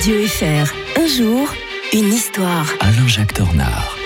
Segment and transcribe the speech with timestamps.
[0.00, 0.72] Radio FR.
[0.98, 1.54] Un jour,
[1.92, 2.66] une histoire.
[2.80, 3.98] Alain-Jacques Tornard.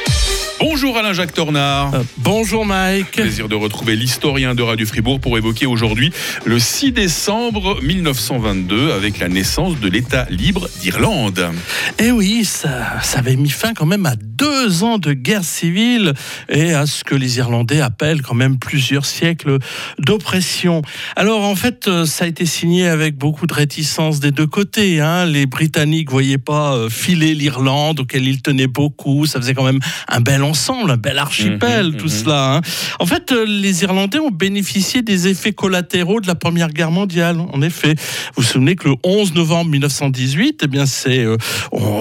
[0.58, 1.94] Bonjour Alain-Jacques Tornard.
[1.94, 3.12] Euh, bonjour Mike.
[3.12, 6.12] Plaisir de retrouver l'historien de Radio Fribourg pour évoquer aujourd'hui
[6.44, 11.52] le 6 décembre 1922 avec la naissance de l'État libre d'Irlande.
[12.00, 16.14] Eh oui, ça, ça avait mis fin quand même à deux ans de guerre civile
[16.48, 19.58] et à ce que les Irlandais appellent quand même plusieurs siècles
[19.98, 20.82] d'oppression.
[21.16, 25.00] Alors en fait, euh, ça a été signé avec beaucoup de réticence des deux côtés.
[25.00, 25.24] Hein.
[25.26, 29.26] Les Britanniques voyaient pas euh, filer l'Irlande auquel ils tenaient beaucoup.
[29.26, 32.10] Ça faisait quand même un bel ensemble, un bel archipel, Mhm, tout mhm.
[32.10, 32.54] cela.
[32.56, 32.60] hein.
[33.00, 37.38] En fait, euh, les Irlandais ont bénéficié des effets collatéraux de la Première Guerre mondiale.
[37.52, 37.94] En effet,
[38.36, 41.36] vous vous souvenez que le 11 novembre 1918, eh bien, c'est euh,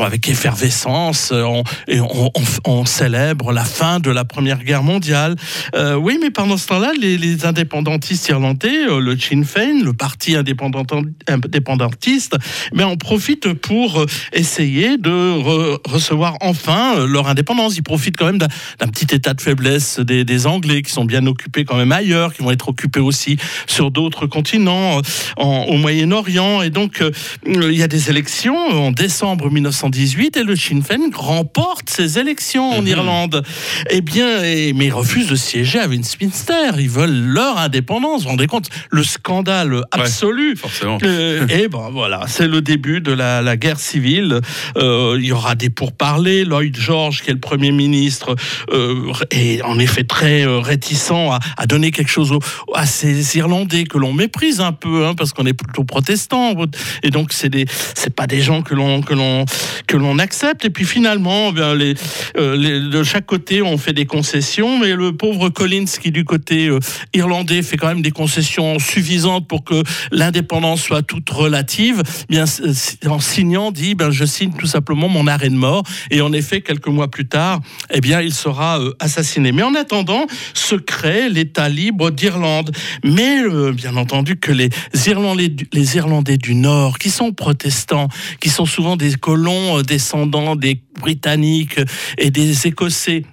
[0.04, 2.23] avec effervescence, on, et on,
[2.66, 5.36] on- célèbre la fin de la Première Guerre mondiale.
[5.76, 10.36] Euh, oui, mais pendant ce temps-là, les, indépendantistes irlandais, euh, le Sinn Féin, le parti
[10.36, 10.86] indépendant-
[11.28, 12.36] indépendantiste,
[12.74, 17.78] mais en profitent pour euh, essayer de re- recevoir enfin leur indépendance.
[17.78, 21.64] Ils profitent quand même d'un petit état de faiblesse des, Anglais qui sont bien occupés
[21.64, 25.00] quand même ailleurs, qui vont être occupés aussi sur d'autres continents,
[25.38, 26.62] en- au Moyen-Orient.
[26.62, 27.02] Et donc,
[27.46, 32.72] il y a des élections en décembre 1918 et le Sinn Féin remporte ces élections
[32.72, 32.88] en Mhm.
[32.88, 33.44] Irlande.
[33.90, 36.72] Eh bien, et- mais ils refusent de siéger à Westminster.
[36.78, 38.20] Ils veulent leur indépendance.
[38.20, 38.70] Vous vous rendez compte?
[38.90, 40.56] Le scandale absolu.
[40.56, 40.98] Forcément.
[41.04, 44.40] Euh, et ben voilà, c'est le début de la, la guerre civile.
[44.78, 46.46] Euh, il y aura des pourparlers.
[46.46, 48.36] Lloyd George, qui est le premier ministre,
[48.72, 52.34] euh, est en effet très réticent à, à donner quelque chose
[52.74, 56.56] à ces Irlandais que l'on méprise un peu, hein, parce qu'on est plutôt protestant.
[57.04, 59.46] Et donc c'est des, c'est pas des gens que l'on que l'on
[59.88, 60.66] que l'on accepte.
[60.66, 61.96] Et puis finalement, ben, les,
[62.38, 66.68] euh, de chaque côté, on fait des concessions, mais le pauvre Collins, qui du côté
[66.68, 66.80] euh,
[67.14, 72.98] irlandais fait quand même des concessions suffisantes pour que l'indépendance soit toute relative, bien s-
[73.08, 76.62] en signant dit ben je signe tout simplement mon arrêt de mort et en effet
[76.62, 77.60] quelques mois plus tard
[77.92, 79.52] eh bien il sera euh, assassiné.
[79.52, 82.72] Mais en attendant se crée l'État libre d'Irlande.
[83.04, 84.70] Mais euh, bien entendu que les
[85.08, 88.08] Irlandais, du- les Irlandais du Nord qui sont protestants,
[88.40, 91.80] qui sont souvent des colons euh, descendants des Britanniques
[92.18, 93.24] et des Écossais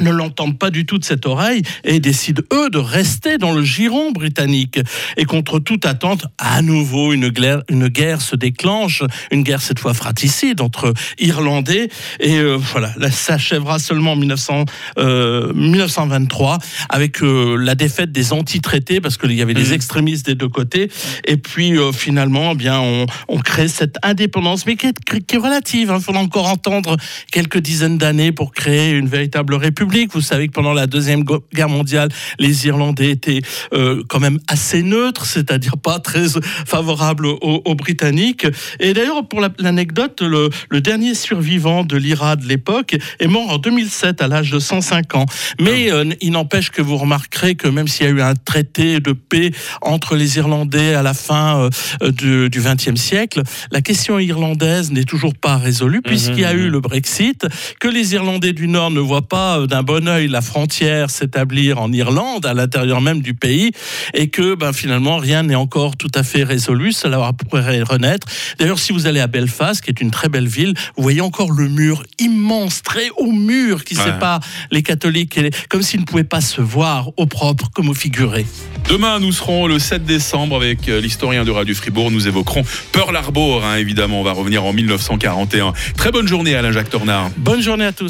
[0.00, 3.62] ne l'entendent pas du tout de cette oreille et décident, eux, de rester dans le
[3.62, 4.80] giron britannique.
[5.16, 9.78] Et contre toute attente, à nouveau, une guerre, une guerre se déclenche, une guerre cette
[9.78, 11.88] fois fratricide entre Irlandais.
[12.20, 14.64] Et euh, voilà, là, ça s'achèvera seulement en 1900,
[14.98, 16.58] euh, 1923
[16.88, 19.72] avec euh, la défaite des anti-traités, parce qu'il y avait des Mhm.
[19.74, 20.90] extrémistes des deux côtés.
[21.26, 25.38] Et puis, finalement, eh bien, on, on crée cette indépendance, mais qui est, qui est
[25.38, 25.92] relative.
[25.94, 26.96] Il faudra encore entendre
[27.30, 29.87] quelques dizaines d'années pour créer une véritable république.
[30.12, 33.40] Vous savez que pendant la Deuxième Guerre mondiale, les Irlandais étaient
[33.72, 36.26] euh, quand même assez neutres, c'est-à-dire pas très
[36.66, 38.46] favorables aux, aux Britanniques.
[38.80, 43.50] Et d'ailleurs, pour la- l'anecdote, le, le dernier survivant de l'IRA de l'époque est mort
[43.50, 45.26] en 2007 à l'âge de 105 ans.
[45.60, 49.00] Mais euh, il n'empêche que vous remarquerez que même s'il y a eu un traité
[49.00, 51.70] de paix entre les Irlandais à la fin
[52.02, 56.60] euh, du XXe siècle, la question irlandaise n'est toujours pas résolue puisqu'il y a mhm.
[56.60, 57.46] eu le Brexit,
[57.80, 61.80] que les Irlandais du Nord ne voient pas euh, d'un bon œil la frontière s'établir
[61.80, 63.70] en Irlande, à l'intérieur même du pays,
[64.12, 66.90] et que ben, finalement rien n'est encore tout à fait résolu.
[66.92, 68.26] Cela pourrait renaître.
[68.58, 71.52] D'ailleurs, si vous allez à Belfast, qui est une très belle ville, vous voyez encore
[71.52, 74.04] le mur immense, très haut mur qui Ouais.
[74.04, 74.40] sépare
[74.70, 75.50] les catholiques, et les...
[75.68, 78.46] comme s'ils ne pouvaient pas se voir au propre comme au figuré.
[78.88, 82.10] Demain, nous serons le 7 décembre avec euh, l'historien de Radio Fribourg.
[82.10, 82.62] Nous évoquerons
[82.92, 84.20] Pearl Harbor, hein, évidemment.
[84.20, 85.72] On va revenir en 1941.
[85.96, 87.30] Très bonne journée, Alain-Jacques Tornard.
[87.36, 88.06] Bonne journée à tous.